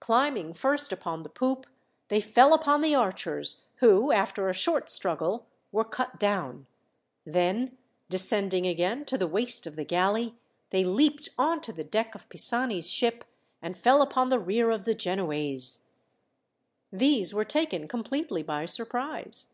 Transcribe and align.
Climbing 0.00 0.52
first 0.52 0.92
upon 0.92 1.22
the 1.22 1.30
poop, 1.30 1.64
they 2.08 2.20
fell 2.20 2.52
upon 2.52 2.82
the 2.82 2.94
archers, 2.94 3.62
who, 3.76 4.12
after 4.12 4.46
a 4.46 4.52
short 4.52 4.90
struggle, 4.90 5.46
were 5.70 5.82
cut 5.82 6.20
down; 6.20 6.66
then, 7.24 7.78
descending 8.10 8.66
again 8.66 9.06
to 9.06 9.16
the 9.16 9.26
waist 9.26 9.66
of 9.66 9.76
the 9.76 9.84
galley, 9.86 10.34
they 10.68 10.84
leaped 10.84 11.30
on 11.38 11.62
to 11.62 11.72
the 11.72 11.84
deck 11.84 12.14
of 12.14 12.28
Pisani's 12.28 12.90
ship, 12.90 13.24
and 13.62 13.74
fell 13.74 14.02
upon 14.02 14.28
the 14.28 14.38
rear 14.38 14.70
of 14.70 14.84
the 14.84 14.94
Genoese. 14.94 15.84
These 16.92 17.32
were 17.32 17.42
taken 17.42 17.88
completely 17.88 18.42
by 18.42 18.66
surprise. 18.66 19.46